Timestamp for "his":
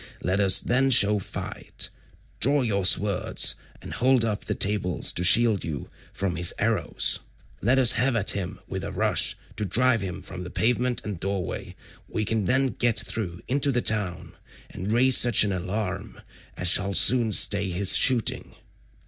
6.37-6.55, 17.69-17.95